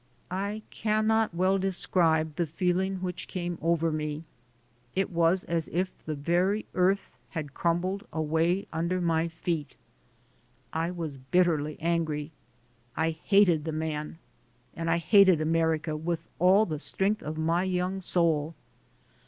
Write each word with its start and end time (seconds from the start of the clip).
I 0.31 0.63
cannot 0.71 1.31
well 1.35 1.59
describe 1.59 2.35
the 2.35 2.47
feeling 2.47 3.03
which 3.03 3.27
came 3.27 3.59
over 3.61 3.91
me. 3.91 4.23
It 4.95 5.11
was 5.11 5.43
as 5.43 5.67
if 5.71 5.91
the 6.07 6.15
very 6.15 6.65
earth 6.73 7.11
had 7.29 7.53
crumbled 7.53 8.07
away 8.11 8.65
under 8.73 8.99
my 8.99 9.27
feet; 9.27 9.75
I 10.73 10.89
was 10.89 11.17
bitterly 11.17 11.77
angry; 11.79 12.31
I 12.97 13.11
hated 13.11 13.63
the 13.63 13.71
man 13.71 14.17
and 14.75 14.89
I 14.89 14.97
hated 14.97 15.39
America 15.39 15.95
with 15.95 16.23
all 16.39 16.65
the 16.65 16.79
strength 16.79 17.21
of 17.21 17.37
my 17.37 17.61
young 17.63 17.99
soul. 18.01 18.55